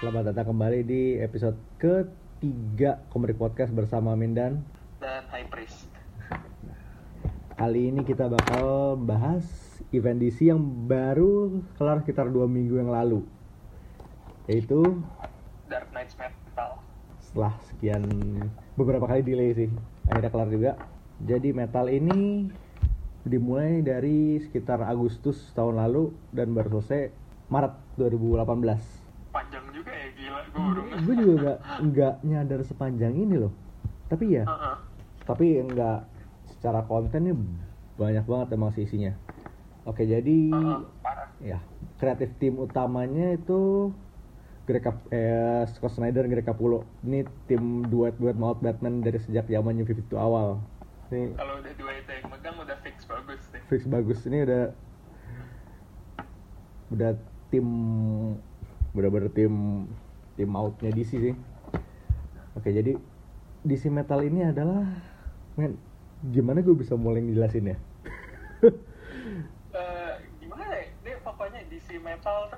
[0.00, 4.64] Selamat datang kembali di episode ketiga Komrik Podcast bersama Mindan.
[4.96, 5.92] dan High Priest.
[7.52, 9.44] Kali ini kita bakal bahas
[9.92, 13.28] event DC yang baru kelar sekitar dua minggu yang lalu.
[14.48, 15.04] Yaitu
[15.68, 16.80] Dark Knights Metal.
[17.20, 18.00] setelah sekian
[18.80, 19.68] beberapa kali delay sih
[20.08, 20.72] akhirnya kelar juga.
[21.20, 22.48] Jadi metal ini
[23.28, 27.12] dimulai dari sekitar Agustus tahun lalu dan baru selesai
[27.52, 29.00] Maret 2018.
[29.30, 29.59] Panjang
[30.30, 33.52] gila gue baru nge- gue juga nggak nggak nyadar sepanjang ini loh
[34.06, 34.76] tapi ya Heeh.
[35.24, 35.98] tapi nggak
[36.48, 37.36] secara konten nih
[37.96, 39.12] banyak banget emang sih isinya
[39.82, 41.28] oke jadi Heeh, parah.
[41.38, 41.58] ya
[41.96, 43.90] kreatif tim utamanya itu
[44.62, 49.44] Greg Cap- eh, Scott Snyder Greg Capullo ini tim duet duet maut Batman dari sejak
[49.44, 50.62] zamannya 52 awal
[51.10, 53.62] ini Kalau udah dua itu yang megang udah fix bagus deh.
[53.66, 54.64] fix bagus ini udah
[56.90, 57.12] udah
[57.48, 57.66] tim
[58.90, 59.54] bener-bener tim
[60.40, 61.34] tim outnya DC sih
[62.56, 62.96] oke jadi
[63.68, 64.88] DC Metal ini adalah
[65.60, 65.76] men
[66.32, 67.78] gimana gue bisa mulai ngejelasin ya
[69.70, 70.84] Eh, gimana ya?
[71.00, 72.50] Dia pokoknya DC Metal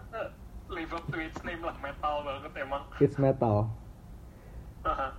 [0.72, 2.82] live up to its name lah metal banget emang.
[2.98, 3.68] it's metal
[4.82, 5.10] Heeh.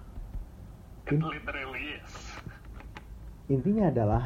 [1.13, 2.11] It literally is.
[3.51, 4.23] intinya adalah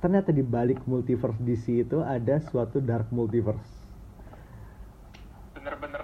[0.00, 3.84] ternyata di balik multiverse DC itu ada suatu dark multiverse
[5.52, 6.03] Bener-bener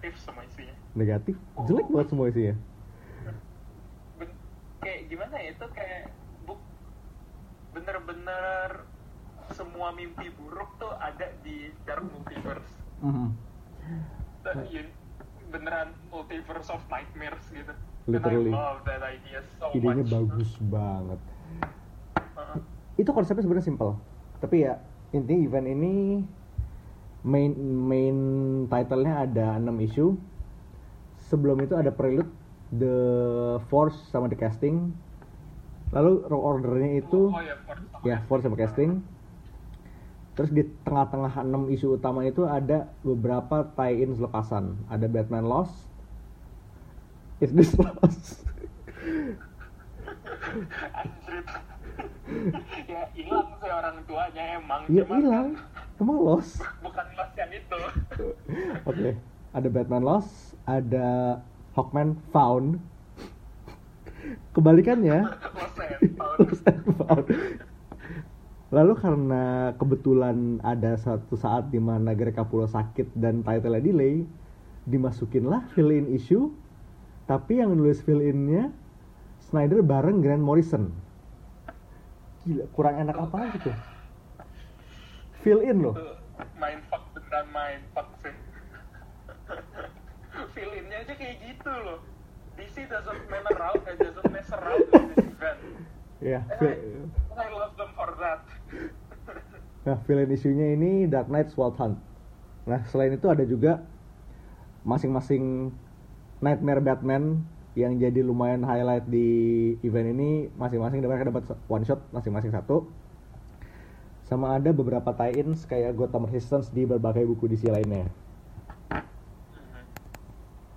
[0.00, 0.74] negatif semua isinya.
[0.96, 1.36] negatif
[1.68, 2.56] jelek buat semua isinya
[4.16, 4.36] Ben-
[4.80, 6.02] kayak gimana ya itu kayak
[6.42, 6.56] buk
[7.70, 8.88] bener-bener
[9.52, 12.70] semua mimpi buruk tuh ada di Dark Multiverse.
[14.40, 14.88] That you-
[15.50, 17.74] beneran multiverse of nightmares gitu.
[18.06, 18.54] Literally.
[19.58, 20.08] So idenya much.
[20.08, 21.20] bagus banget
[22.32, 22.58] Uh-uh.
[22.96, 23.98] itu konsepnya sebenarnya simple
[24.38, 24.78] tapi ya
[25.10, 25.94] intinya event ini
[27.26, 28.16] main main
[28.68, 30.06] title-nya ada 6 isu.
[31.30, 32.30] Sebelum itu ada prelude
[32.74, 32.96] the
[33.70, 34.94] force sama the casting.
[35.90, 38.90] Lalu ordernya itu oh, ya, Force sama ya force sama casting.
[40.38, 45.90] Terus di tengah-tengah 6 isu utama itu ada beberapa tie-in selepasan ada Batman Lost
[47.40, 48.44] Is This Lost?
[52.86, 54.82] Ya hilang sih orang tuanya emang.
[54.86, 55.58] ya hilang
[56.00, 57.80] emang Lost Bukan mas yang itu.
[58.88, 59.10] Oke,
[59.52, 61.38] ada Batman Lost, ada
[61.76, 62.80] Hawkman Found.
[64.52, 66.38] Kebalikannya, Lost and found.
[66.40, 67.26] Lost and Found.
[68.70, 74.22] Lalu karena kebetulan ada satu saat di mana Greg Capullo sakit dan title delay,
[74.86, 76.54] dimasukinlah fill-in issue,
[77.26, 78.70] tapi yang nulis fill-innya
[79.50, 80.94] Snyder bareng Grant Morrison.
[82.46, 83.76] Gila, kurang enak apa lagi tuh?
[85.40, 85.94] Fill-in loh.
[85.96, 86.06] Itu
[86.60, 88.34] main fuck beneran main fuck sih.
[90.52, 91.98] Feelinnya aja kayak gitu loh.
[92.60, 95.58] DC doesn't mess around, and doesn't mess around with this event.
[96.60, 96.76] Fill-
[97.32, 98.40] I, I love them for that.
[99.80, 101.96] Nah, villain isunya ini Dark Knight Sword Hunt.
[102.68, 103.80] Nah, selain itu ada juga
[104.84, 105.72] masing-masing
[106.44, 107.40] Nightmare Batman
[107.72, 112.92] yang jadi lumayan highlight di event ini masing-masing mereka dapat one shot masing-masing satu.
[114.30, 118.06] Sama ada beberapa tie-ins kayak Gotham Resistance di berbagai buku DC lainnya.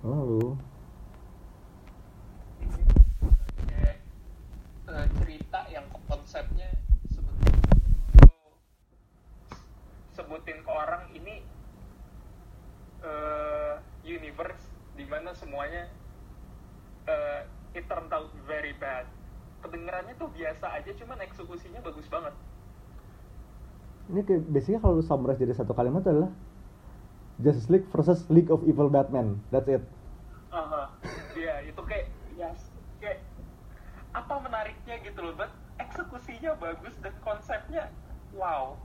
[0.02, 0.58] Lalu,
[3.70, 4.02] Kayak
[4.90, 6.66] eh, cerita yang konsepnya
[7.14, 7.54] sebutin
[10.18, 11.46] sebutin ke orang ini
[13.06, 14.66] eh, universe
[14.98, 15.86] di mana semuanya
[17.06, 17.46] eh,
[17.78, 19.06] it turned out very bad.
[19.62, 22.34] Kedengarannya tuh biasa aja, cuman eksekusinya bagus banget.
[24.12, 26.30] Ini kayak biasanya kalau summarize jadi satu kalimat adalah
[27.40, 29.40] Justice League versus League of Evil Batman.
[29.50, 29.82] That's it.
[30.54, 30.92] Aha.
[31.34, 32.06] Iya, itu kayak
[32.38, 32.54] ya
[33.02, 33.18] kayak
[34.14, 35.50] apa menariknya gitu loh, but
[35.82, 37.90] eksekusinya bagus dan konsepnya
[38.38, 38.78] wow.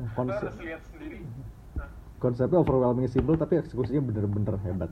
[0.00, 1.20] Nah, Lo konsep harus lihat sendiri.
[1.76, 1.88] Nah,
[2.18, 4.90] konsepnya overwhelming simple tapi eksekusinya bener-bener hebat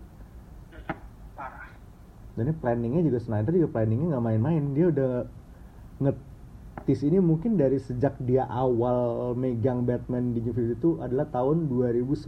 [1.32, 1.68] parah.
[2.36, 5.10] dan ini planningnya juga Snyder juga planningnya nggak main-main dia udah
[6.82, 8.98] ngetis ini mungkin dari sejak dia awal
[9.32, 12.26] megang Batman di New 52 itu adalah tahun 2011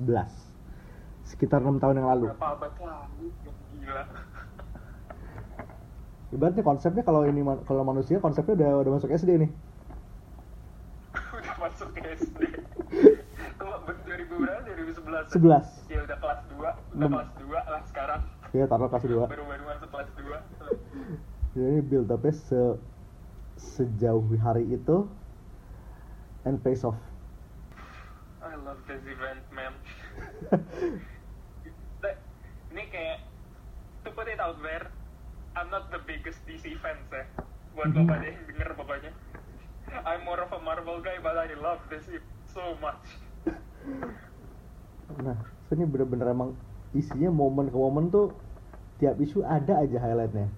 [1.26, 3.34] sekitar enam tahun yang lalu Berapa abad lalu?
[3.74, 4.04] Gila.
[6.30, 9.50] ibaratnya konsepnya kalau ini kalau manusia konsepnya udah udah masuk SD nih
[11.34, 12.38] udah masuk SD.
[13.56, 14.60] Kalau ber- 2000 berapa?
[14.62, 15.34] 2011.
[15.34, 17.10] 11 Ya udah kelas 2, udah Enam.
[17.12, 18.20] kelas 2 lah sekarang.
[18.50, 20.38] ya taruh kelas 2 Baru-baru masuk kelas 2.
[21.54, 22.60] jadi build upnya se
[23.64, 25.08] sejauh hari itu
[26.44, 26.98] and face off
[28.44, 29.72] I love this event, man.
[32.04, 32.20] That-
[34.34, 34.90] it out there,
[35.56, 37.24] I'm not the biggest DC fans ya.
[37.78, 38.04] Buat Mhm.
[38.04, 39.12] pada yang denger pokoknya.
[40.04, 42.04] I'm more of a Marvel guy, but I love this
[42.50, 43.00] so much.
[45.14, 45.38] Nah,
[45.68, 46.56] so ini bener-bener emang
[46.90, 48.34] isinya momen ke momen tuh
[48.98, 50.48] tiap isu ada aja highlightnya.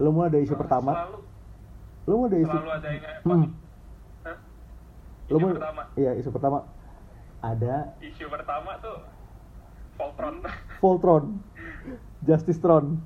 [0.00, 1.18] Lo mulai dari isu Uh, pertama, Selalu,
[2.08, 3.44] lo mulai dari isu selalu ada yang Hmm.
[4.24, 4.36] Hah?
[5.28, 5.82] Lo Isu mulai- pertama.
[5.94, 6.58] Iya, isu pertama
[7.38, 8.98] ada Isu pertama tuh
[9.94, 10.34] Voltron.
[10.78, 11.24] Voltron,
[12.22, 12.96] Justice Tron.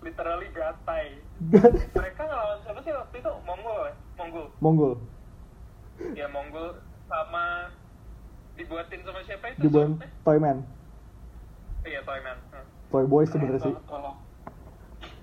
[0.00, 1.20] Literally gatai.
[1.44, 3.32] Dan Mereka ngelawan siapa sih waktu itu?
[3.44, 3.94] Mongol ya?
[4.16, 4.46] Mongol.
[4.58, 4.92] Mongol
[6.12, 6.74] Ya Mongol
[7.06, 7.70] sama
[8.54, 9.62] dibuatin sama siapa itu?
[9.62, 10.00] dibuat?
[10.22, 10.66] Toyman,
[11.82, 12.36] Iya Toyman.
[12.50, 12.66] Hmm.
[12.90, 13.74] Toy Boy sebenarnya sih.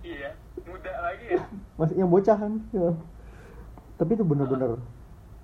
[0.01, 0.31] Iya,
[0.79, 1.43] muda lagi ya.
[1.79, 2.53] Masih yang bocah kan.
[2.71, 2.89] Ya.
[3.99, 4.79] Tapi itu bener-bener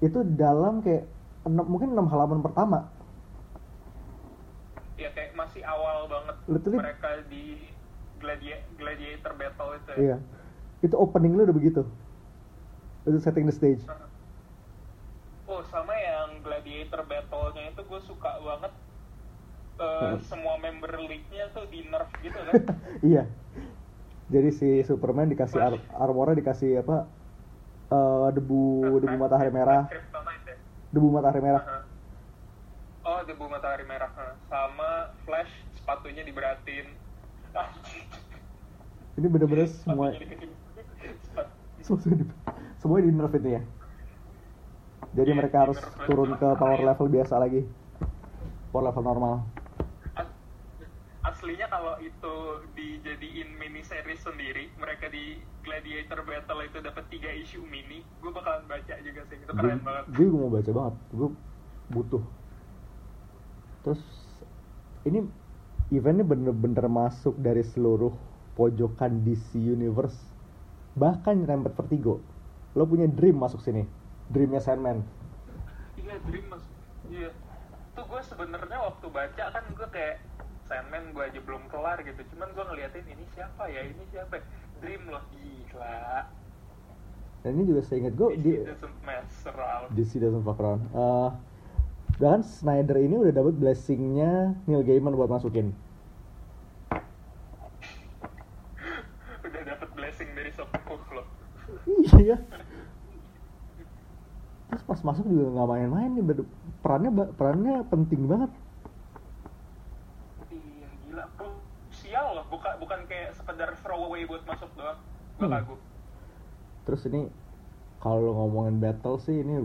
[0.03, 1.07] itu dalam kayak
[1.43, 2.87] enam, mungkin enam halaman pertama.
[4.95, 7.67] Ya kayak masih awal banget Literally- mereka di
[8.15, 9.97] gladia gladiator battle itu ya.
[9.99, 10.17] Iya.
[10.87, 11.83] Itu opening lu udah begitu.
[13.03, 13.83] Itu setting the stage.
[15.45, 18.73] Oh sama yang gladiator battle-nya itu gue suka banget.
[19.75, 20.15] Hmm.
[20.23, 22.53] semua member league-nya tuh di nerf gitu kan.
[23.11, 23.27] iya.
[24.25, 27.05] Jadi si Superman dikasih ar armornya dikasih apa?
[27.93, 29.85] eh, debu debu matahari merah,
[30.89, 31.63] debu matahari merah.
[33.05, 34.09] Oh, debu matahari merah.
[34.49, 36.89] Sama Flash sepatunya diberatin.
[39.15, 40.11] Ini bener-bener semua
[41.85, 42.25] semua di,
[42.81, 43.61] semua di nerf itu ya.
[45.15, 47.63] Jadi Iya, mereka harus turun ke power level biasa lagi.
[48.73, 49.64] Power level normal.
[51.45, 52.35] As- Aslinya kalau itu
[52.73, 58.65] dijadiin mini series sendiri, mereka di Gladiator Battle itu dapat tiga isu mini, gue bakalan
[58.65, 59.37] baca juga sih.
[59.37, 60.03] Itu keren banget.
[60.09, 60.95] Gue mau baca banget.
[61.13, 61.29] Gue
[61.93, 62.23] butuh.
[63.85, 64.01] Terus
[65.05, 65.21] ini
[65.93, 68.17] eventnya bener-bener masuk dari seluruh
[68.57, 70.17] pojokan DC Universe.
[70.97, 72.25] Bahkan rempet Vertigo.
[72.73, 73.85] Lo punya Dream masuk sini.
[74.33, 75.05] Dreamnya Sandman.
[75.93, 76.65] Iya, Dream mas.
[77.05, 77.29] Iya.
[77.93, 80.17] Tuh gue sebenarnya waktu baca kan gue kayak
[80.65, 82.21] Sandman gue aja belum kelar gitu.
[82.33, 84.41] Cuman gue ngeliatin ini siapa ya, ini siapa?
[84.81, 86.25] Dream loh, gila.
[87.45, 88.57] Dan ini juga saya ingat gue di.
[89.93, 90.81] DC doesn't fuck around.
[90.89, 91.29] Eh,
[92.17, 95.69] bahkan Snyder ini udah dapat blessingnya Neil Gaiman buat masukin.
[99.45, 101.29] Udah dapet blessing dari Sokoh loh.
[102.17, 102.41] iya.
[104.73, 106.25] Terus pas masuk juga nggak main-main nih,
[106.81, 108.49] perannya perannya penting banget.
[110.49, 111.29] Iya, gila.
[111.93, 114.97] Sial loh, bukan bukan kayak sekedar throwaway buat masuk doang.
[115.37, 115.53] Gue Hmm.
[115.53, 115.79] kagum.
[116.89, 117.29] Terus ini
[118.01, 119.61] kalau ngomongin battle sih ini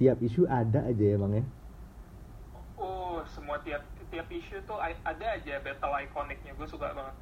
[0.00, 1.44] tiap isu ada aja ya bang ya.
[2.80, 6.56] Oh, semua tiap tiap isu tuh ada aja battle ikoniknya.
[6.56, 7.12] Gue suka banget.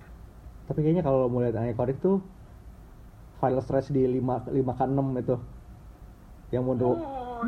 [0.71, 2.23] Tapi kayaknya kalau mau lihat ikonik tuh
[3.43, 5.37] file stretch di 5 5 ke 6 itu.
[6.55, 6.95] Yang mundur.
[6.95, 7.43] Oh.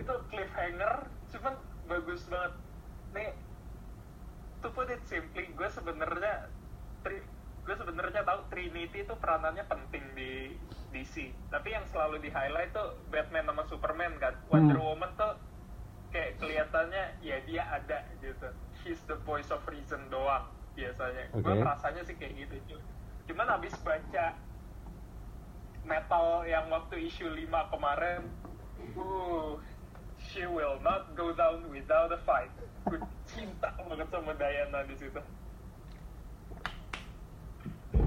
[0.00, 1.04] Itu cliffhanger,
[1.34, 1.54] cuman
[1.84, 2.52] bagus banget.
[3.12, 3.28] Nih,
[4.64, 6.50] to put it simply, gue sebenarnya
[7.62, 10.54] gue sebenarnya tahu Trinity itu peranannya penting di
[10.90, 11.14] DC.
[11.48, 14.34] Tapi yang selalu di highlight tuh Batman sama Superman kan.
[14.46, 14.86] Wonder Hmm.
[14.88, 15.34] Woman tuh
[16.08, 18.46] kayak kelihatannya ya dia ada gitu.
[18.80, 21.30] She's the voice of reason doang biasanya.
[21.32, 21.60] Gue Oke.
[21.60, 22.54] merasanya sih kayak gitu.
[22.68, 22.86] cu-
[23.26, 24.38] Cuman abis baca
[25.82, 28.22] metal yang waktu isu 5 kemarin
[28.94, 29.54] uh
[30.20, 32.50] she will not go down without a fight
[32.84, 32.98] gue
[33.36, 35.20] cinta banget sama Diana di situ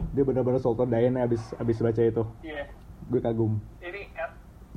[0.10, 2.26] Dia benar-benar Sultan Diana abis abis baca itu.
[2.42, 2.66] iya
[3.14, 3.62] Gue kagum.
[3.80, 4.10] ini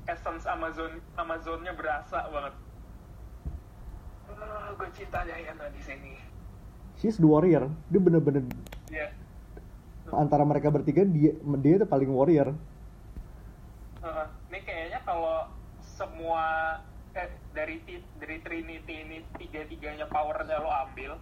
[0.05, 2.55] essence Amazon Amazonnya berasa banget
[4.29, 6.13] uh, gue cinta Diana di sini
[7.01, 7.67] She's the warrior.
[7.91, 8.45] Dia bener-bener
[8.93, 9.11] iya
[10.13, 11.33] antara mereka bertiga dia
[11.65, 12.53] dia itu paling warrior.
[14.05, 15.49] Uh, ini kayaknya kalau
[15.81, 16.77] semua
[17.53, 17.77] dari
[18.17, 21.17] dari Trinity ini tiga tiganya powernya lo ambil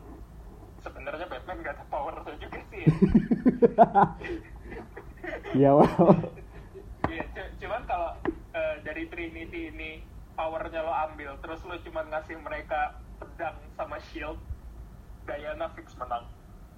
[0.79, 2.85] sebenarnya Batman gak ada powernya juga sih
[5.61, 5.71] ya.
[5.71, 5.85] Wow.
[7.03, 8.11] Cu- cuman kalau
[8.51, 9.91] eh, dari Trinity ini
[10.33, 14.39] powernya lo ambil terus lo cuman ngasih mereka pedang sama shield
[15.23, 16.25] Diana fix menang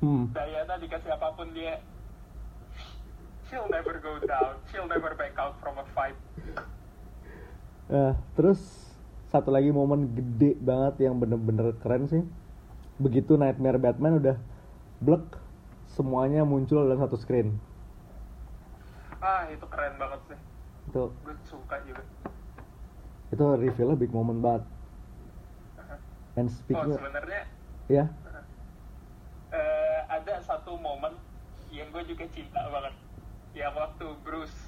[0.02, 0.26] Hmm.
[0.34, 1.78] Diana dikasih apa pun dia
[3.46, 6.18] she'll never go down she'll never back out from a fight
[7.86, 8.81] Eh, terus
[9.32, 12.20] satu lagi momen gede banget yang bener-bener keren sih.
[13.00, 14.36] Begitu Nightmare Batman udah
[15.00, 15.24] blek,
[15.88, 17.56] semuanya muncul dalam satu screen.
[19.22, 20.38] ah itu keren banget sih.
[20.90, 21.14] Itu.
[21.24, 22.02] Gue suka juga.
[23.32, 24.64] Itu reveal big moment banget.
[26.34, 27.44] And Oh speaking sebenarnya
[27.92, 28.08] ya,
[29.52, 31.12] eh, ada satu momen
[31.70, 32.94] yang gue juga cinta banget.
[33.52, 34.58] Yang waktu Bruce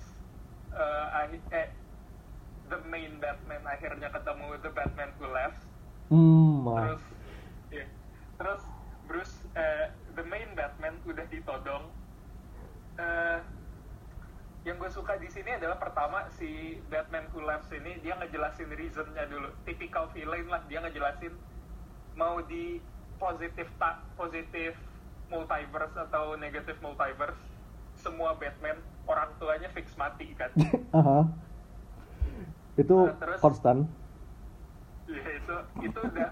[0.70, 1.68] eh, akhir- eh,
[2.72, 5.60] the main Batman akhirnya ketemu the Batman who left
[6.10, 6.78] wah.
[6.80, 7.02] terus
[7.72, 7.86] iya.
[8.40, 8.62] terus
[9.04, 11.92] Bruce eh, the main Batman udah ditodong
[12.94, 13.38] Eh,
[14.64, 19.28] yang gue suka di sini adalah pertama si Batman Who Laughs ini dia ngejelasin reasonnya
[19.28, 21.34] dulu typical villain lah dia ngejelasin
[22.16, 22.80] mau di
[23.20, 24.72] positif tak positif
[25.28, 27.36] multiverse atau negatif multiverse
[27.98, 30.48] semua Batman orang tuanya fix mati kan
[31.02, 31.28] Aha.
[32.74, 33.86] Itu Nah, terus- konstan.
[35.06, 36.30] Ya itu itu udah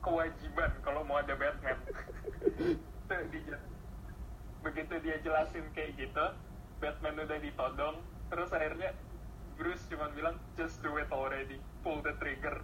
[0.00, 1.78] kewajiban kalau mau ada Batman.
[4.60, 6.24] Begitu dia jelasin kayak gitu,
[6.78, 7.96] Batman udah ditodong,
[8.28, 8.92] terus akhirnya
[9.56, 12.60] Bruce cuma bilang just do it already, pull the trigger.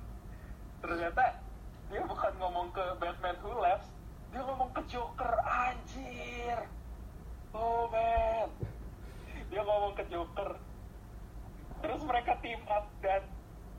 [0.81, 1.41] Ternyata
[1.89, 3.89] dia bukan ngomong ke Batman who laughs,
[4.33, 6.65] dia ngomong ke Joker, anjir.
[7.53, 8.49] Oh man.
[9.49, 10.57] Dia ngomong ke Joker.
[11.83, 13.23] Terus mereka team up dan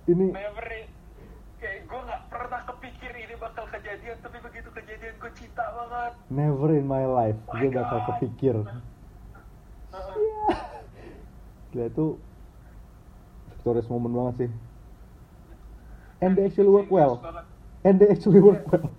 [0.08, 0.68] Ini never
[1.58, 6.70] kayak gue nggak pernah kepikir ini bakal kejadian tapi begitu kejadian gue cinta banget never
[6.70, 8.08] in my life My gue bakal God.
[8.14, 8.56] kepikir.
[8.62, 10.16] Heeh.
[11.74, 12.06] Gila itu
[13.52, 14.52] victorious moment banget sih.
[16.22, 17.22] And they actually work well.
[17.86, 18.90] And they actually work well.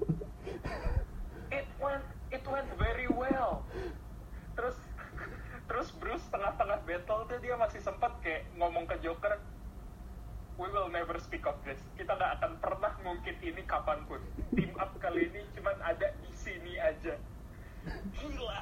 [1.55, 3.63] it went it went very well
[4.59, 4.75] terus
[5.71, 6.27] terus Bruce
[7.29, 9.37] tuh dia masih sempat kayak ngomong ke Joker
[10.59, 11.79] we will never speak of this.
[11.95, 14.19] Kita nggak akan pernah ngungkit ini kapan pun.
[14.59, 17.15] Team up kali ini cuman ada di sini aja.
[18.19, 18.59] Gila.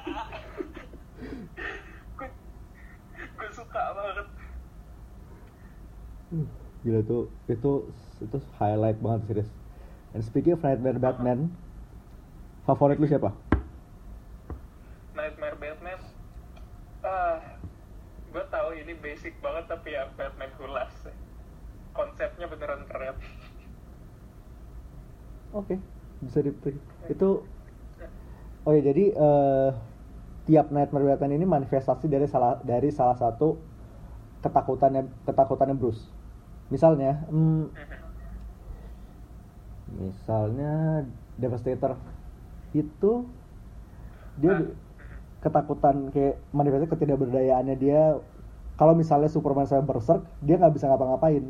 [2.13, 2.29] Gue
[3.17, 4.27] gue suka banget.
[6.37, 6.47] Uh,
[6.85, 7.71] Gila tuh itu
[8.21, 9.49] itu highlight banget serius.
[10.13, 11.49] And speaking of Nightmare Batman,
[12.69, 13.33] favorit lu siapa?
[15.17, 15.99] Nightmare Batman
[17.01, 17.41] ah
[18.27, 21.07] gue tahu ini basic banget tapi ya Batman Who Laughs
[21.95, 23.15] konsepnya beneran keren.
[25.55, 25.79] Oke,
[26.19, 26.51] bisa di
[27.07, 27.29] itu.
[28.67, 29.69] Oh ya jadi eh,
[30.51, 33.55] tiap Nightmare Batman ini manifestasi dari salah dari salah satu
[34.43, 36.03] ketakutannya ketakutannya Bruce.
[36.67, 37.71] Misalnya, hmm,
[39.95, 41.07] misalnya
[41.39, 41.95] Devastator.
[42.75, 43.31] Itu
[44.43, 44.59] dia
[45.39, 48.19] ketakutan kayak manifestasi ketidakberdayaannya dia
[48.77, 51.49] kalau misalnya Superman saya berserk dia nggak bisa ngapa-ngapain.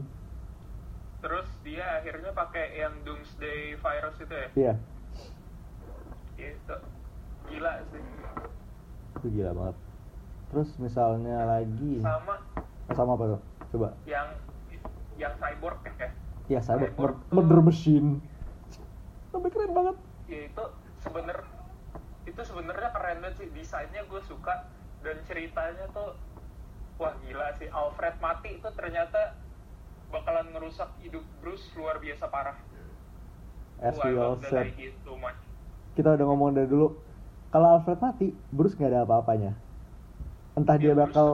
[1.20, 4.48] Terus dia akhirnya pakai yang Doomsday Virus itu ya?
[4.56, 4.74] Iya.
[6.38, 6.76] Itu
[7.48, 8.04] gila sih.
[9.18, 9.76] Itu gila banget.
[10.48, 12.00] Terus misalnya lagi.
[12.00, 12.36] Sama.
[12.88, 13.42] Eh, sama apa tuh?
[13.76, 13.90] Coba.
[14.08, 14.28] Yang
[15.18, 16.10] yang cyborg ya?
[16.48, 18.24] Ya saya Cyborg tuh- murder machine.
[19.34, 19.96] Sampai keren banget.
[20.32, 20.64] Ya itu
[21.04, 21.44] sebener
[22.24, 23.48] itu sebenarnya keren banget sih.
[23.52, 24.64] Desainnya gue suka.
[25.04, 26.16] Dan ceritanya tuh
[26.98, 27.70] wah gila sih.
[27.70, 29.38] Alfred mati itu ternyata
[30.10, 32.58] bakalan ngerusak hidup Bruce luar biasa parah.
[33.78, 34.74] As we all said.
[35.94, 36.94] kita udah ngomong dari dulu.
[37.50, 39.52] Kalau Alfred mati Bruce nggak ada apa-apanya.
[40.58, 41.28] Entah dia Ya, tuh bakal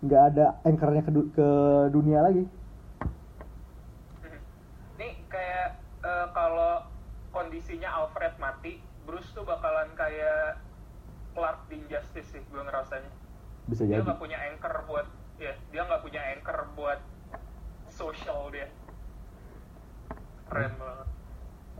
[0.00, 1.48] nggak ada anchornya ke, du- ke
[1.92, 2.46] dunia lagi.
[4.22, 4.40] Mhm.
[4.96, 6.86] Nih kayak eh, kalau
[7.30, 10.62] kondisinya Alfred mati, Bruce tuh bakalan kayak
[11.34, 13.10] Clark di Injustice sih, gue ngerasanya.
[13.70, 15.06] Bisa Dia jadi nggak punya anchor buat,
[15.38, 16.98] ya dia nggak punya anchor buat
[17.88, 18.66] social dia.
[20.50, 21.08] Keren banget.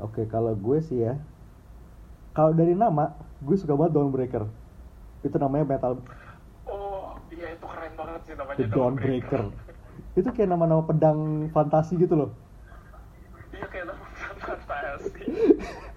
[0.01, 1.19] Oke, kalau gue sih ya,
[2.33, 4.47] kalau dari nama, gue suka banget Dawnbreaker.
[5.21, 6.01] Itu namanya metal
[6.65, 9.43] Oh, iya itu keren banget sih namanya The Dawnbreaker.
[10.17, 12.31] Itu kayak nama-nama pedang fantasi gitu loh.
[13.53, 14.05] Iya kayak nama
[14.39, 15.25] fantasi.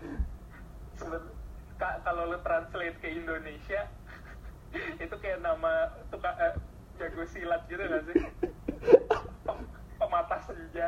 [0.99, 1.31] Seben-
[1.77, 3.87] ka- kalau lu translate ke Indonesia,
[4.91, 6.53] itu kayak nama tukang eh,
[6.99, 8.15] jago silat gitu gak sih?
[9.43, 10.87] Pem- Pematah senja.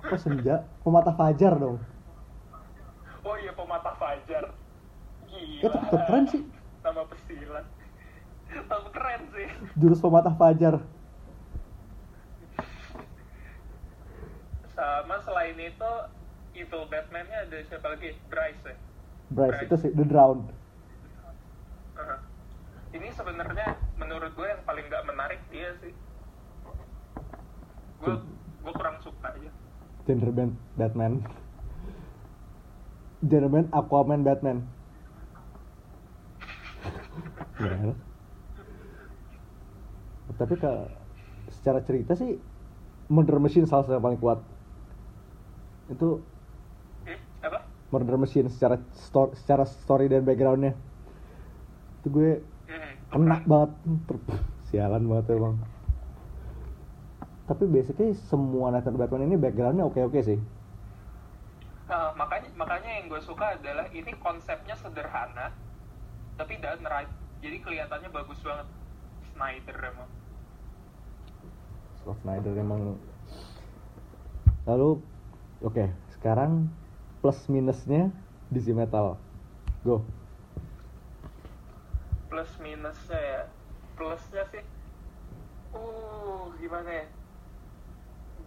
[0.00, 1.76] Oh senja, pematah fajar dong.
[3.20, 4.44] Oh iya pematah fajar.
[5.28, 5.60] Gila.
[5.60, 6.42] Ya tetep keren sih.
[6.80, 7.66] Nama pesilat.
[8.48, 9.48] Tetep keren sih.
[9.76, 10.74] Jurus pematah fajar.
[14.72, 15.92] Sama selain itu,
[16.56, 18.16] Evil Batman-nya ada siapa lagi?
[18.32, 18.76] Bryce ya?
[19.28, 20.59] Bryce itu sih The Drowned.
[22.90, 25.94] Ini sebenarnya menurut gue yang paling nggak menarik dia sih.
[28.02, 28.14] Gue
[28.66, 29.50] gue kurang suka aja.
[30.10, 31.22] Band Batman.
[33.22, 34.66] Band Aquaman Batman.
[37.60, 37.94] Gimana?
[40.34, 40.72] Tapi ke
[41.52, 42.40] secara cerita sih
[43.12, 44.40] Murder Machine salah satu yang paling kuat.
[45.92, 46.24] Itu
[47.06, 47.20] Hmm?
[47.46, 47.58] Apa?
[47.94, 50.76] Murder Machine secara story, secara story dan backgroundnya
[52.00, 52.30] itu gue
[52.70, 53.70] Hmm, kena banget.
[54.70, 55.58] Sialan banget emang.
[57.50, 60.38] Tapi basically semua Nathan Batman ini backgroundnya oke-oke sih.
[61.90, 65.50] Nah, makanya makanya yang gue suka adalah ini konsepnya sederhana
[66.38, 67.10] tapi done right.
[67.42, 68.70] Jadi kelihatannya bagus banget.
[69.34, 70.10] Snyder emang.
[71.98, 72.94] Scott Snyder emang.
[74.70, 75.02] Lalu
[75.66, 76.70] oke sekarang
[77.18, 78.14] plus minusnya
[78.54, 79.18] DC Metal.
[79.82, 80.06] Go
[82.40, 83.42] plus minusnya ya.
[84.00, 84.64] Plusnya sih
[85.76, 87.06] uh gimana ya?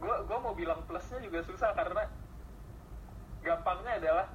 [0.02, 2.10] Gue gua mau bilang plusnya juga susah karena
[3.46, 4.28] gampangnya adalah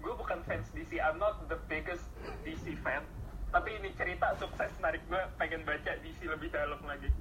[0.00, 2.08] gue bukan fans DC I'm not the biggest
[2.40, 3.04] DC fan.
[3.52, 7.12] Tapi ini cerita sukses narik gue pengen baca DC lebih dalam lagi.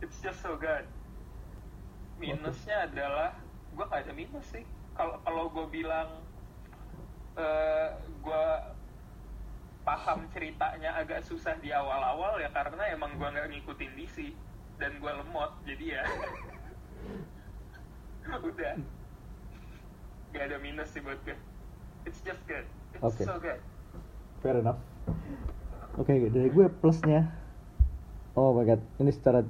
[0.00, 0.88] It's just so good.
[2.16, 3.36] Minusnya adalah
[3.76, 4.64] gue gak ada minus sih.
[4.96, 6.24] Kalau kalau gue bilang
[7.36, 8.44] eh gue
[9.86, 14.34] paham ceritanya agak susah di awal-awal ya karena emang gue nggak ngikutin DC
[14.82, 16.04] dan gue lemot jadi ya.
[18.50, 18.74] Udah.
[20.34, 21.38] Gak ada minus sih buat gue
[22.06, 22.64] it's just good.
[22.94, 23.26] It's Oke.
[23.26, 23.58] so good.
[24.40, 24.78] Fair enough.
[25.98, 27.26] Oke dari gue plusnya
[28.38, 29.42] oh my god ini secara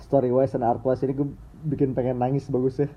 [0.00, 1.28] story wise dan art wise ini gue
[1.68, 2.88] bikin pengen nangis bagusnya.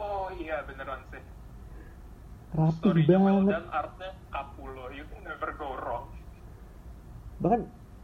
[0.00, 1.04] Oh iya beneran
[2.60, 4.84] rapi well banget done artnya kapulo.
[4.92, 6.12] You can never go wrong.
[7.40, 7.60] Bahkan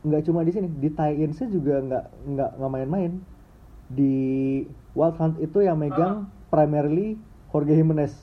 [0.07, 3.13] nggak cuma di sini di tie sih juga nggak nggak nggak main-main.
[3.93, 4.15] Di
[4.97, 7.15] Wild Hunt itu yang megang primarily
[7.55, 8.15] Jorge Jimenez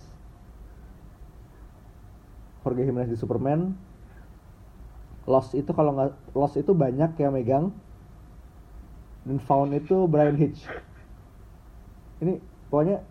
[2.63, 3.75] Jorge Jimenez di Superman.
[5.27, 7.65] Lost itu kalau nggak Lost itu banyak yang megang.
[9.23, 10.67] Dan Found itu Brian Hitch.
[12.19, 13.03] Ini pokoknya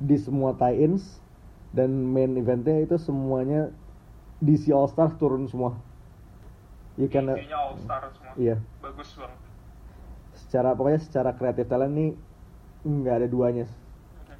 [0.00, 1.23] di semua tie-ins
[1.74, 3.74] dan main eventnya itu semuanya
[4.38, 5.74] DC All Stars turun semua.
[6.94, 8.38] You can all star semua.
[8.38, 8.56] iya.
[8.78, 9.38] Bagus banget.
[10.38, 12.10] Secara pokoknya secara kreatif talent nih
[12.86, 13.66] nggak ada duanya.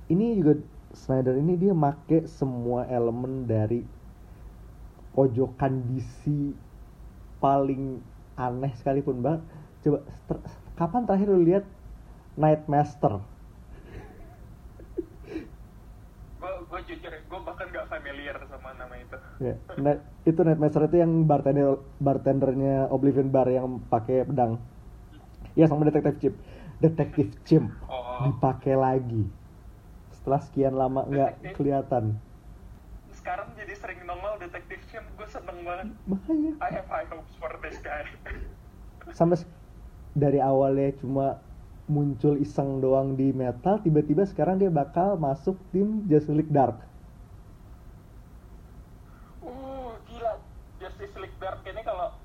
[0.07, 0.63] Ini juga
[0.95, 3.83] Snyder ini dia make semua elemen dari
[5.19, 6.55] pojokan DC
[7.43, 7.99] paling
[8.39, 9.43] aneh sekalipun bang
[9.83, 10.45] coba ter-
[10.75, 11.65] kapan terakhir lu lihat
[12.35, 13.23] Nightmaster
[16.43, 19.17] gue gue jujur gue bahkan gak familiar sama nama itu.
[19.41, 24.61] Ya Night- itu Nightmaster itu yang bartender bartendernya Oblivion Bar yang pakai pedang.
[25.55, 26.37] Ya sama Detective Chimp.
[26.83, 28.29] Detective Chimp oh.
[28.29, 29.25] dipakai lagi.
[30.13, 31.55] Setelah sekian lama nggak Detektif.
[31.57, 32.05] kelihatan.
[33.15, 35.89] Sekarang jadi sering nongol detektif Chimp gue seneng banget.
[36.05, 38.05] Makanya I have high hopes for this guy.
[39.13, 39.41] Sampai
[40.15, 41.41] dari awalnya cuma
[41.85, 46.81] muncul iseng doang di metal tiba-tiba sekarang dia bakal masuk tim Justice League Dark.
[49.41, 50.41] Uh gila.
[50.81, 52.17] Justice League Dark ini kalau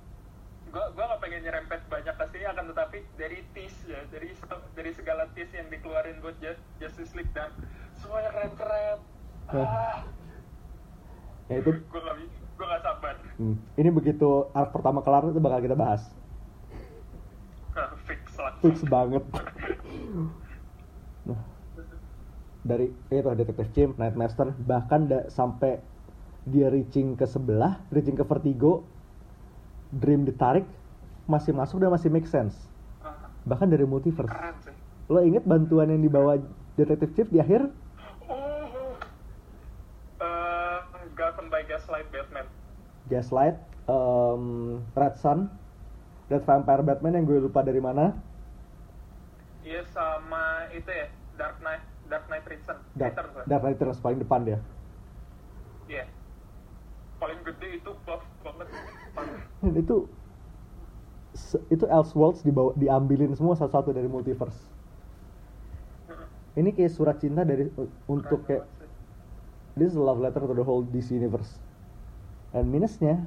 [0.70, 4.32] gue gue gak pengen nyerempet banyak ke sini akan tetapi dari tease ya dari
[4.78, 7.52] dari segala tease yang dikeluarin buat Ju- Justice League Dark.
[7.98, 8.98] Semuanya keren keren
[9.50, 9.66] Nah.
[9.66, 9.98] ah.
[11.50, 13.16] Ya itu gue gak gue gak sabar.
[13.36, 16.06] Hmm, ini begitu arc pertama kelar itu bakal kita bahas.
[17.74, 17.90] Ah,
[18.62, 19.24] fix banget.
[21.28, 21.42] Nah
[22.64, 25.80] dari itu Detective Chimp, Nightmaster bahkan da- sampai
[26.44, 28.84] dia reaching ke sebelah reaching ke Vertigo
[29.90, 30.66] Dream ditarik
[31.26, 32.70] masih masuk dan masih make sense.
[33.02, 34.30] Ah, bahkan dari multiverse.
[35.10, 36.38] Lo inget bantuan yang dibawa
[36.78, 37.74] Detective Chimp di akhir?
[38.30, 38.94] Oh.
[40.22, 40.86] Uh,
[41.18, 42.46] Gotham by Gaslight Batman.
[43.10, 43.58] Gaslight,
[43.90, 45.50] um, Red Sun,
[46.30, 48.14] Red Vampire Batman yang gue lupa dari mana,
[49.70, 53.46] Iya sama itu ya Dark Knight Dark Knight Return Dark, Returns?
[53.46, 54.60] Dark Knight Returns paling depan dia.
[55.86, 56.10] Iya
[57.20, 58.68] paling gede itu buff banget.
[59.62, 59.98] Dan itu
[61.70, 64.58] itu Elseworlds dibawa diambilin semua satu-satu dari multiverse.
[66.58, 67.70] Ini kayak surat cinta dari
[68.10, 68.66] untuk kayak
[69.78, 71.62] this is a love letter to the whole DC universe.
[72.50, 73.22] Dan minusnya,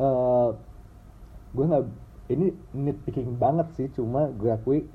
[0.00, 0.48] eh
[1.52, 1.84] gue nggak
[2.32, 4.88] ini nitpicking banget sih, cuma gue akui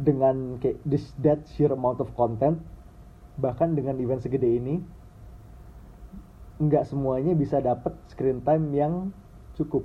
[0.00, 2.56] dengan kayak this that sheer amount of content,
[3.36, 4.80] bahkan dengan event segede ini,
[6.60, 8.94] nggak semuanya bisa dapat screen time yang
[9.60, 9.84] cukup.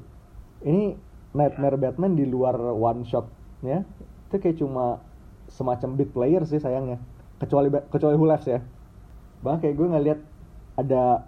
[0.64, 0.96] Ini
[1.36, 3.84] Nightmare Batman di luar one shotnya
[4.32, 5.04] itu kayak cuma
[5.52, 6.98] semacam bit player sih sayangnya.
[7.40, 8.64] Kecuali kecuali Who ya.
[9.44, 10.20] Bahkan kayak gue ngeliat
[10.80, 11.28] ada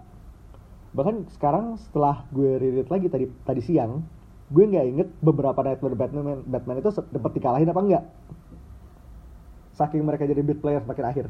[0.96, 4.00] bahkan sekarang setelah gue reread lagi tadi tadi siang
[4.48, 8.04] gue nggak inget beberapa Nightmare Batman Batman itu dapet dikalahin apa enggak
[9.78, 11.26] saking mereka jadi bit player makin akhir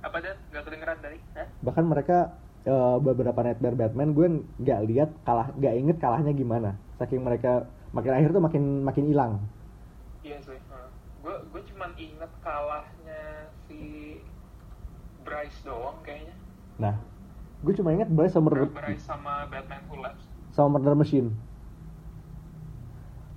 [0.00, 0.32] Apa deh?
[0.48, 1.18] Gak kedengeran tadi?
[1.34, 1.46] Hah?
[1.60, 2.32] bahkan mereka
[2.64, 8.12] eh, beberapa nightmare Batman gue nggak lihat kalah nggak inget kalahnya gimana saking mereka makin
[8.12, 9.32] akhir tuh makin makin hilang
[10.22, 10.58] Iya sih.
[11.22, 13.20] Gue gue cuman inget kalahnya
[13.66, 13.78] si
[15.22, 16.34] Bryce doang kayaknya.
[16.78, 16.94] nah
[17.60, 20.24] gue cuma inget Bryce sama Bryce sama Batman Who Laughs.
[20.50, 21.30] sama Murder Machine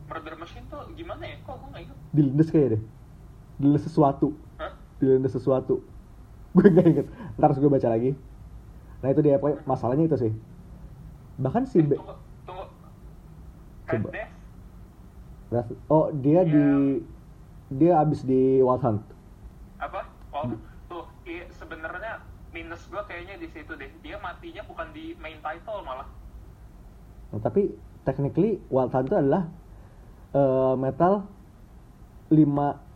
[0.05, 1.37] Murder Machine tuh gimana ya?
[1.43, 1.97] Kok gue gak inget?
[2.09, 2.81] dilindes kayak deh
[3.59, 4.71] dilindes sesuatu Hah?
[4.97, 5.83] dilindes sesuatu
[6.55, 8.11] gue nggak inget ntar harus gue baca lagi
[8.99, 10.31] nah itu dia pokoknya masalahnya itu sih
[11.39, 12.65] bahkan si Eh, B tunggu,
[13.87, 14.09] tunggu.
[15.49, 15.69] Coba.
[15.89, 16.51] Oh dia Iya.
[16.51, 16.65] di
[17.69, 19.01] dia abis di Wild Hunt
[19.79, 20.03] Apa?
[20.35, 20.45] Oh,
[20.91, 21.05] tuh.
[21.25, 22.19] Iya, sebenarnya
[22.51, 23.87] minus gue kayaknya di situ deh.
[24.03, 26.05] Dia matinya bukan di main title malah.
[27.31, 27.71] Nah, tapi
[28.03, 29.47] technically Wild Hunt itu adalah
[30.35, 31.25] eh, metal
[32.29, 32.88] 5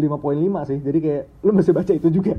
[0.00, 0.78] 5.5 sih.
[0.80, 2.34] Jadi kayak lu masih baca itu juga.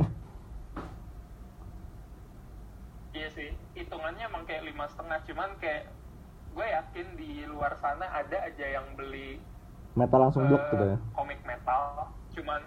[3.12, 5.20] Iya sih, hitungannya emang kayak lima setengah.
[5.28, 5.92] Cuman kayak
[6.52, 9.40] gue yakin di luar sana ada aja yang beli
[9.92, 10.98] Metal langsung blok eh, gitu ya.
[11.14, 12.08] komik metal.
[12.32, 12.64] Cuman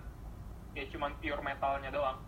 [0.77, 2.19] ya cuman pure metalnya doang.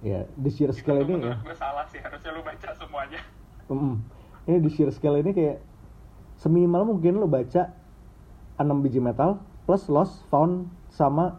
[0.00, 1.36] Ya, di sheer Itu scale tuh ini ya.
[1.42, 2.00] gue salah sih.
[2.00, 3.20] Harusnya lu baca semuanya.
[3.68, 3.94] Mm.
[4.48, 5.60] Ini di sheer scale ini kayak
[6.40, 7.68] seminimal mungkin lu baca
[8.56, 9.36] 6 biji metal
[9.68, 11.36] plus lost found sama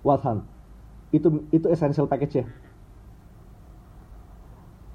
[0.00, 0.42] Wild Hunt.
[1.10, 2.46] Itu itu essential package ya.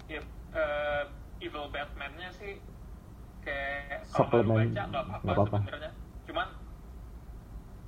[0.08, 0.22] Iya,
[0.56, 1.04] eh,
[1.42, 2.64] Evil Batman-nya sih
[3.42, 5.58] kayak kalau baca nggak apa-apa, apa-apa.
[5.60, 5.92] sebenarnya.
[6.24, 6.48] Cuman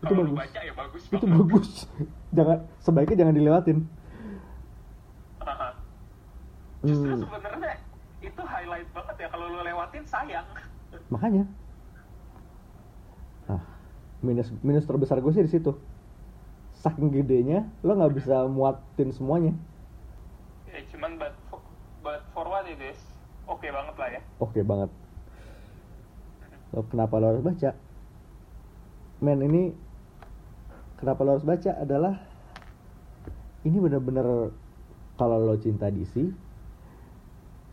[0.02, 0.36] Itu bagus.
[0.36, 1.40] baca ya bagus Itu banget.
[1.40, 1.70] bagus.
[2.38, 3.78] jangan sebaiknya jangan dilewatin.
[5.40, 5.70] Haha.
[6.82, 7.22] Justru Hmm.
[7.24, 7.72] sebenarnya
[8.20, 10.48] itu highlight banget ya kalau lu lewatin sayang.
[11.08, 11.48] makanya
[14.22, 15.74] minus minus terbesar gue sih di situ.
[16.82, 19.54] Saking gedenya lo nggak bisa muatin semuanya.
[20.70, 21.60] Ya, cuman but for,
[22.02, 22.98] but for what it is,
[23.46, 24.22] oke banget lah ya.
[24.40, 24.90] oke banget.
[26.72, 27.76] Lo kenapa lo harus baca?
[29.22, 29.76] Men ini
[30.98, 32.16] kenapa lo harus baca adalah
[33.62, 34.50] ini bener-bener
[35.18, 36.34] kalau lo cinta DC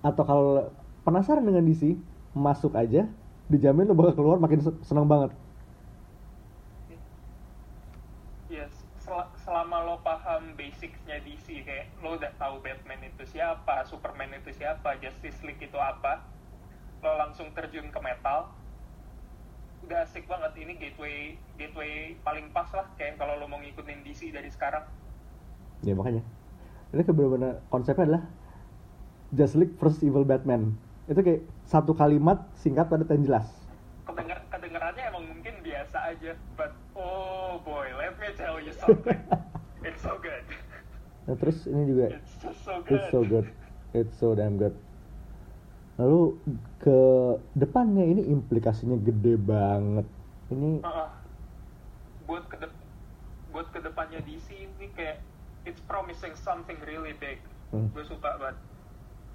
[0.04, 0.68] atau kalau
[1.04, 1.96] penasaran dengan DC
[2.36, 3.08] masuk aja
[3.48, 5.32] dijamin lo bakal keluar makin se- seneng banget
[8.48, 14.30] Yes, sel- selama lo paham basicsnya DC kayak lo udah tahu Batman itu siapa, Superman
[14.38, 16.22] itu siapa, Justice League itu apa,
[17.02, 18.54] lo langsung terjun ke metal,
[19.82, 24.30] udah asik banget ini gateway gateway paling pas lah kayak kalau lo mau ngikutin DC
[24.30, 24.86] dari sekarang.
[25.82, 26.22] Ya makanya.
[26.94, 28.22] Ini kayak bener-bener konsepnya adalah
[29.34, 30.78] Just League versus Evil Batman.
[31.10, 33.50] Itu kayak satu kalimat singkat pada dan jelas.
[34.06, 39.20] Kedenger kedengerannya emang mungkin biasa aja, but oh boy, let me tell you something,
[41.28, 42.96] Nah, terus ini juga it's just so good.
[42.96, 43.46] it's so good.
[43.92, 44.72] It's so damn good.
[46.00, 46.40] Lalu
[46.80, 46.98] ke
[47.52, 50.08] depannya ini implikasinya gede banget.
[50.48, 51.08] Ini Uh-uh.
[52.24, 52.72] buat kedep
[53.52, 55.20] buat ke depannya DC ini kayak
[55.68, 57.36] it's promising something really big.
[57.76, 57.92] Hmm.
[57.92, 58.56] Gue suka banget.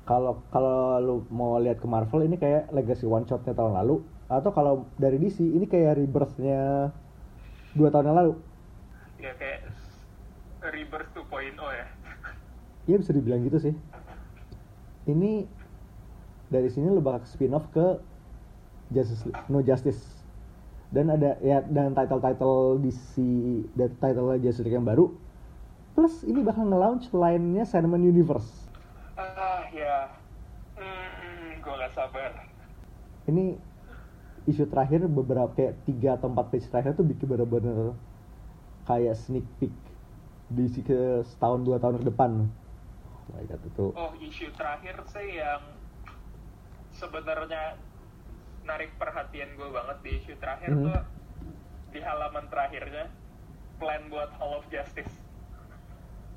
[0.03, 4.51] kalau kalau lu mau lihat ke Marvel ini kayak legacy one shotnya tahun lalu atau
[4.51, 6.91] kalau dari DC ini kayak rebirth-nya
[7.71, 8.33] dua tahun yang lalu.
[9.21, 9.63] Ya kayak
[10.69, 11.87] Rebirth 2.0 ya.
[12.83, 13.71] Iya bisa dibilang gitu sih.
[15.07, 15.47] Ini
[16.51, 17.95] dari sini lo bakal spin off ke
[18.91, 20.03] Justice No Justice.
[20.91, 23.15] Dan ada ya dan title-title DC
[23.79, 25.15] dan title Justice League yang baru.
[25.95, 28.67] Plus ini bakal nge-launch lainnya Sandman Universe.
[29.15, 30.11] Ah ya.
[30.75, 32.31] Hmm, gue gak sabar.
[33.31, 33.55] Ini
[34.43, 37.95] isu terakhir beberapa kayak tiga atau empat page terakhir tuh bikin bener-bener
[38.83, 39.71] kayak sneak peek
[40.53, 42.31] DC ke setahun dua tahun ke depan.
[42.45, 43.85] Oh my god itu.
[43.93, 45.61] Oh isu terakhir sih yang
[46.91, 47.75] sebenarnya
[48.63, 50.83] narik perhatian gue banget di isu terakhir Mhm.
[50.83, 51.01] tuh
[51.89, 53.05] di halaman terakhirnya
[53.75, 55.11] plan buat Hall of Justice.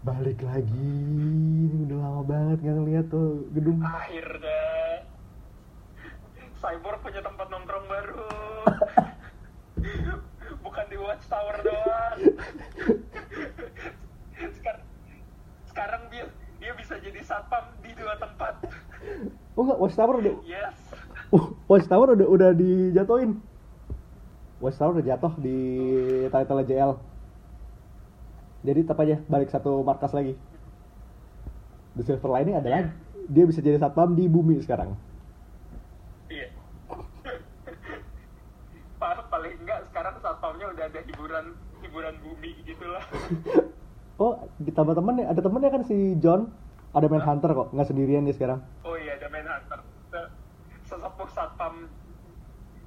[0.02, 4.62] balik lagi ini udah lama banget nggak ngeliat tuh gedung akhirnya
[6.56, 8.30] Cyborg punya tempat nongkrong baru
[10.64, 12.18] bukan di Watchtower doang
[15.76, 16.24] sekarang dia
[16.56, 18.56] dia bisa jadi satpam di dua tempat.
[19.52, 20.72] Oh enggak Watchtower udah yes.
[21.28, 23.36] Uh, Watchtower udah udah dijatuhin.
[24.56, 25.58] Watchtower udah jatuh di
[26.32, 26.96] title JL
[28.66, 30.34] jadi tetap aja balik satu markas lagi.
[31.94, 32.90] The Silver Lining adalah
[33.30, 34.98] dia bisa jadi satpam di bumi sekarang.
[36.26, 36.50] Iya.
[38.98, 41.46] Pa- paling enggak sekarang satpamnya udah ada hiburan
[41.84, 43.68] hiburan bumi gitulah Oh,
[44.62, 46.48] ditambah temen ada temennya kan si John.
[46.96, 48.64] Ada main hunter kok, nggak sendirian dia sekarang.
[48.80, 50.32] oh iya ada main hunter Se-
[50.88, 51.92] sesepuh satpam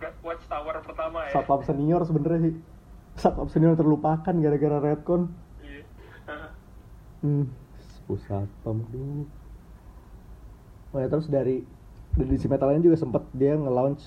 [0.01, 2.53] Ga- watchtower pertama ya Satpam senior sebenernya sih.
[3.21, 5.29] Satpam senior terlupakan gara-gara Redcon.
[5.62, 5.84] Iya.
[7.19, 7.51] Hmm,
[8.08, 9.27] pusat satpam dulu.
[10.95, 11.62] Oh ya terus dari
[12.17, 14.01] dari DC Metal juga sempet dia nge-launch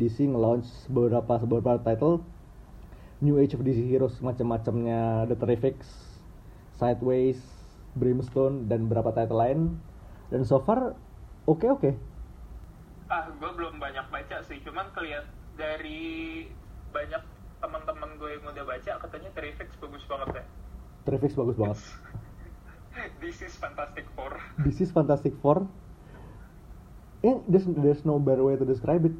[0.00, 2.26] DC nge-launch beberapa beberapa title
[3.22, 5.88] New Age of DC Heroes macam-macamnya The Terrifics,
[6.76, 7.40] Sideways,
[7.96, 9.60] Brimstone dan beberapa title lain.
[10.28, 10.92] Dan so far
[11.48, 11.90] oke oke.
[13.08, 14.60] Ah gue belum banyak baca sih.
[14.60, 15.24] Cuman kelihat
[15.56, 16.44] dari
[16.92, 17.22] banyak
[17.64, 20.44] teman-teman gue yang udah baca katanya Terrifix bagus banget ya.
[21.08, 21.78] Terrifics bagus banget.
[23.20, 24.32] This is Fantastic Four.
[24.64, 25.64] This is Fantastic Four.
[27.24, 29.16] Eh there's, there's no better way to describe it.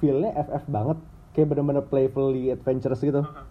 [0.00, 0.98] Feelnya FF banget.
[1.32, 3.24] Kayak bener-bener playfully adventurous gitu.
[3.24, 3.46] Heeh.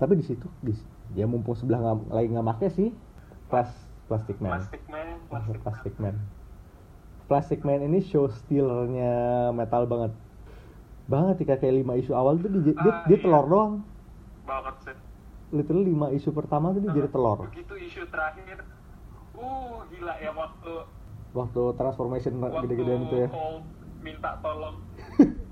[0.00, 0.72] tapi di situ di
[1.12, 2.88] ya mumpung sebelah nggak lagi nggak make sih.
[3.48, 3.70] Plas,
[4.06, 4.58] Plastic Man.
[4.58, 6.16] Plastic Man Plastic, Plastic Man.
[7.26, 9.12] Plastic Man ini show stealernya
[9.50, 10.12] metal banget.
[11.06, 13.22] Banget ya kayak lima isu awal tuh dia, dia, Ah, dia iya.
[13.22, 13.72] telur doang.
[14.46, 14.96] Banget sih.
[15.50, 17.46] Literally lima isu pertama tuh dia jadi telur.
[17.46, 18.62] begitu isu terakhir.
[19.34, 20.72] Uh gila ya waktu
[21.30, 23.28] waktu transformation gede-gedean itu ya.
[23.98, 24.78] Minta tolong.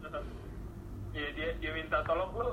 [1.08, 2.48] Ya dia dia minta tolong lu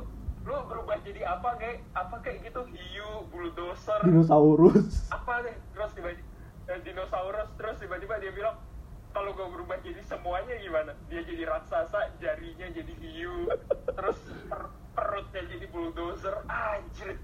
[0.46, 2.62] lu berubah jadi apa kayak apa kayak gitu?
[2.70, 4.06] Hiu bulldozer.
[4.06, 5.10] Dinosaurus.
[5.10, 5.58] Apa deh?
[5.74, 7.50] Terus tiba eh, dinosaurus.
[7.58, 8.62] Terus tiba-tiba dia bilang
[9.10, 10.94] kalau gue berubah jadi semuanya gimana?
[11.10, 13.50] Dia jadi raksasa jarinya jadi hiu
[13.98, 16.46] terus per- perutnya jadi bulldozer.
[16.46, 17.18] Anjir.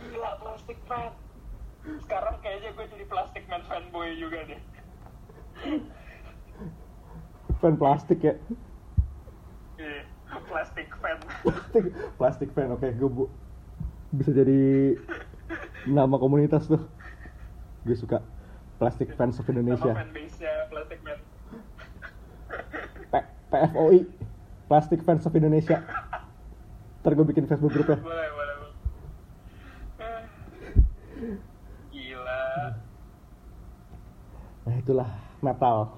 [0.00, 1.12] Gila plastic man.
[2.08, 4.60] Sekarang kayaknya gue jadi plastic man fanboy juga deh.
[7.60, 8.34] Fan plastik ya.
[9.76, 10.05] Iya,
[10.46, 11.16] plastic fan.
[11.44, 11.84] Plastik
[12.16, 13.24] plastik fan oke gue bu
[14.10, 14.94] bisa jadi
[15.84, 16.82] nama komunitas tuh.
[17.82, 18.22] Gue suka
[18.76, 19.92] plastic fans of nama Indonesia.
[19.94, 21.18] fanbase nya plastic man.
[23.10, 23.98] P- PFOI
[24.66, 25.82] plastic fans of Indonesia.
[27.02, 27.98] Ntar gue bikin Facebook grup ya.
[27.98, 28.74] Boleh boleh boleh.
[29.98, 30.22] Eh.
[31.90, 32.42] gila.
[34.66, 35.94] Nah itulah metal.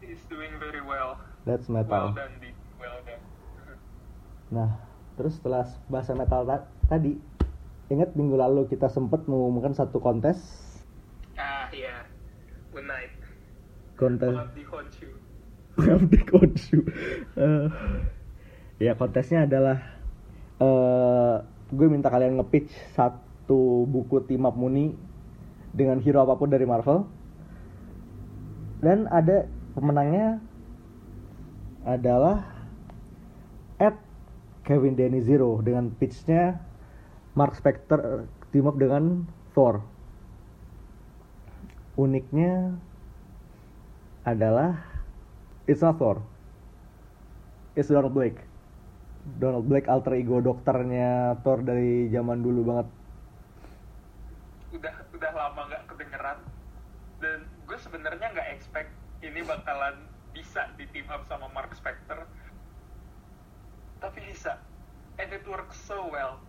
[0.00, 1.16] He's doing very well.
[1.48, 2.12] That's metal.
[2.12, 2.36] Well done
[4.50, 4.82] nah
[5.14, 7.14] terus setelah bahasa metal ta- tadi
[7.90, 10.38] ingat minggu lalu kita sempet mengumumkan satu kontes?
[11.34, 12.06] Ah iya.
[12.70, 13.12] Good night.
[13.98, 14.30] Kontes.
[14.30, 16.78] Pengabdi Konshu.
[17.40, 17.66] Eh,
[18.82, 19.80] ya kontesnya adalah
[20.60, 21.36] eh
[21.70, 24.92] gue minta kalian nge-pitch satu buku team up Muni
[25.70, 27.06] dengan hero apa pun dari Marvel.
[28.80, 30.40] Dan ada pemenangnya
[31.86, 32.59] adalah
[34.70, 36.54] Kevin Denny Zero dengan pitchnya
[37.34, 39.82] Mark Spector team up dengan Thor.
[41.98, 42.78] Uniknya
[44.22, 44.78] adalah
[45.66, 46.22] it's not Thor.
[47.74, 48.38] It's Donald Blake.
[49.42, 52.88] Donald Blake alter ego dokternya Thor dari zaman dulu banget.
[54.70, 56.38] udah udah lama nggak kedengeran
[57.18, 59.98] dan gue sebenarnya nggak expect ini bakalan
[60.30, 62.22] bisa di team up sama Mark Spector
[64.00, 64.56] tapi bisa
[65.16, 66.40] and it works so well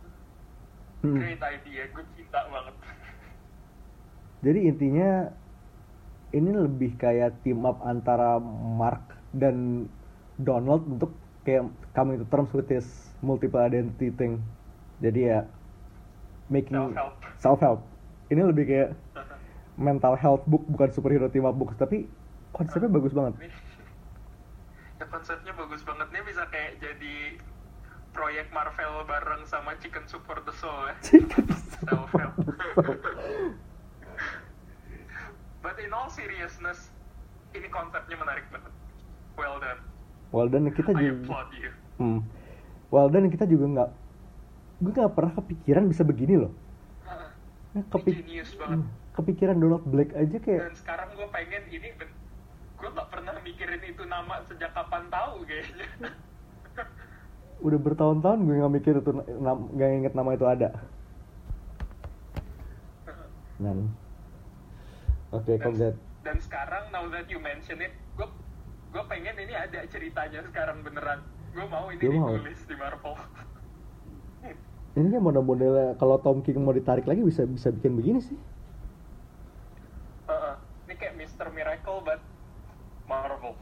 [1.02, 1.18] Hmm.
[1.18, 2.76] great idea gue cinta banget
[4.46, 5.34] Jadi intinya
[6.32, 8.38] ini lebih kayak team up antara
[8.78, 9.02] Mark
[9.34, 9.86] dan
[10.38, 12.86] Donald untuk kayak coming to terms with this
[13.20, 14.42] multiple identity thing.
[14.98, 15.46] Jadi ya
[16.50, 17.14] making Self-help.
[17.38, 17.80] self help.
[18.30, 18.90] Ini lebih kayak
[19.90, 22.06] mental health book bukan superhero team up book tapi
[22.54, 23.38] konsepnya bagus banget.
[25.12, 26.08] Ya konsepnya bagus banget.
[26.16, 27.36] Nih bisa kayak jadi
[28.16, 30.96] proyek Marvel bareng sama Chicken Soup for the Soul ya.
[31.84, 32.36] Self help
[35.62, 36.90] but in all seriousness
[37.52, 38.72] ini konsepnya menarik banget.
[39.38, 39.82] Well done.
[40.32, 41.72] Well dan kita I juga applaud you.
[42.00, 42.20] Hmm.
[42.90, 43.90] Well dan kita juga nggak
[44.82, 46.52] gue nggak pernah kepikiran bisa begini loh.
[47.72, 48.80] Nah, banget.
[48.80, 48.84] Hmm,
[49.16, 52.11] kepikiran Donald Blake aja kayak dan sekarang gue pengen ini ben- gue gak
[53.22, 55.86] pernah mikirin itu nama sejak kapan tahu kayaknya.
[57.70, 59.12] Udah bertahun-tahun gue nggak mikir itu
[59.78, 60.74] nggak inget nama itu ada.
[63.62, 63.94] Dan
[65.30, 65.94] oke okay,
[66.26, 68.26] dan sekarang now that you mention it gue
[68.90, 71.22] gue pengen ini ada ceritanya sekarang beneran.
[71.54, 72.34] Gue mau ini Gua mau.
[72.34, 73.14] ditulis di Marvel.
[74.92, 78.36] Ini kan model-modelnya kalau Tom King mau ditarik lagi bisa bisa bikin begini sih
[80.28, 80.56] Heeh.
[80.84, 81.48] ini kayak Mr.
[81.56, 82.20] Miracle but
[83.12, 83.56] Marvel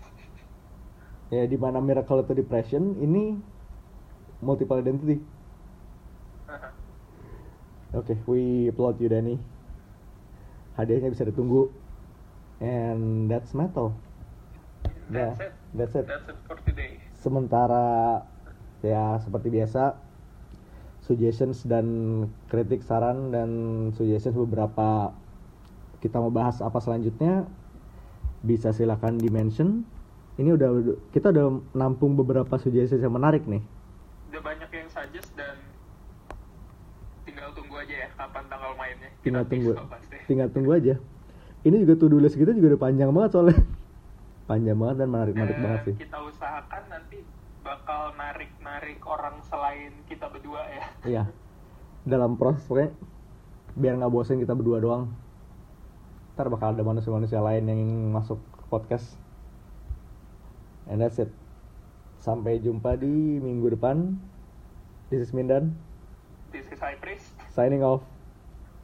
[1.30, 3.38] ya di mana Miracle itu depression ini
[4.42, 5.22] multiple identity.
[7.98, 9.38] Oke, we applaud you Danny.
[10.78, 11.70] Hadiahnya bisa ditunggu.
[12.60, 13.96] And that's metal.
[15.10, 15.54] That's it.
[15.74, 16.06] that's it.
[16.06, 17.02] That's it for today.
[17.18, 18.22] Sementara
[18.86, 19.98] ya seperti biasa
[21.04, 21.88] suggestions dan
[22.48, 23.50] kritik saran dan
[23.98, 25.12] suggestions beberapa
[26.00, 27.50] kita mau bahas apa selanjutnya
[28.46, 29.84] bisa silakan di mention.
[30.40, 30.70] Ini udah
[31.12, 33.60] kita udah nampung beberapa suggestions yang menarik nih.
[34.32, 35.60] Udah banyak yang suggest dan
[37.28, 39.12] tinggal tunggu aja ya kapan tanggal mainnya.
[39.20, 39.72] Kita Tinggal tunggu.
[40.32, 40.96] Tinggal tunggu aja.
[41.68, 43.60] Ini juga to do list kita juga udah panjang banget soalnya.
[44.50, 45.96] Panjang banget dan menarik-menarik Eh, banget sih.
[46.08, 47.18] Kita usahakan nanti
[47.62, 50.86] bakal narik-narik orang selain kita berdua ya.
[51.04, 51.24] Iya.
[52.08, 52.96] Dalam proses pokoknya
[53.76, 55.12] biar nggak bosen kita berdua doang.
[56.34, 57.82] Ntar bakal ada manusia-manusia lain yang
[58.16, 58.40] masuk
[58.72, 59.20] podcast.
[60.90, 61.32] And that's it.
[62.20, 64.20] Sampai jumpa di minggu depan.
[65.08, 65.72] This is Mindan.
[66.52, 67.32] This is High Priest.
[67.56, 68.04] Signing off.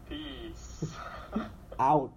[0.08, 0.96] Peace.
[1.76, 2.15] Out.